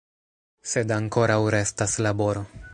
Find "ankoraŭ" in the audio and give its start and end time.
0.95-1.37